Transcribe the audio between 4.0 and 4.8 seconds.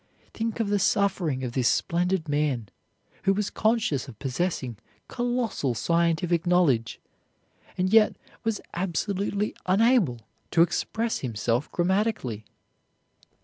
of possessing